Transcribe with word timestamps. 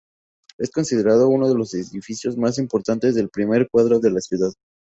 Es 0.57 0.71
considerado 0.71 1.29
uno 1.29 1.47
de 1.47 1.53
los 1.53 1.75
edificios 1.75 2.35
más 2.35 2.57
importantes 2.57 3.13
del 3.13 3.29
primer 3.29 3.69
cuadro 3.69 3.99
de 3.99 4.09
la 4.09 4.19
ciudad. 4.19 4.51